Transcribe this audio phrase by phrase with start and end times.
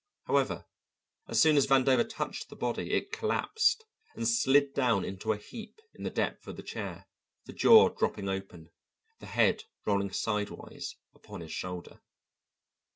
[0.23, 0.65] However,
[1.29, 3.85] as soon as Vandover touched the body it collapsed
[4.15, 7.07] and slid down into a heap in the depth of the chair,
[7.45, 8.71] the jaw dropping open,
[9.19, 12.01] the head rolling sidewise upon his shoulder.